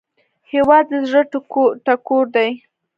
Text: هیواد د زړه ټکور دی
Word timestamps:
هیواد 0.51 0.85
د 0.91 0.93
زړه 1.07 1.21
ټکور 2.07 2.25
دی 2.35 2.49